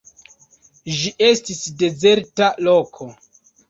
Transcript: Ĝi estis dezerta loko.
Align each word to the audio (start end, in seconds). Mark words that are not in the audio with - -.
Ĝi 0.95 1.13
estis 1.29 1.63
dezerta 1.85 2.53
loko. 2.67 3.15